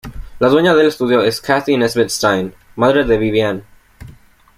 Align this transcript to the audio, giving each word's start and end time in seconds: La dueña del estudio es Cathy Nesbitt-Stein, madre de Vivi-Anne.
La 0.39 0.47
dueña 0.49 0.73
del 0.73 0.87
estudio 0.87 1.21
es 1.21 1.41
Cathy 1.41 1.77
Nesbitt-Stein, 1.77 2.55
madre 2.75 3.03
de 3.05 3.19
Vivi-Anne. 3.19 3.61